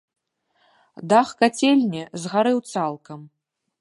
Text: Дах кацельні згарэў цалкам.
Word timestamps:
Дах 1.11 1.29
кацельні 1.41 2.01
згарэў 2.25 2.59
цалкам. 2.73 3.19